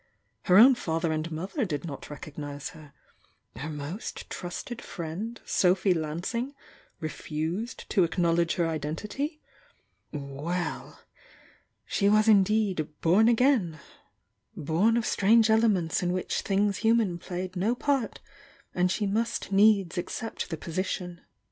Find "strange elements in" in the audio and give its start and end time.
15.05-16.13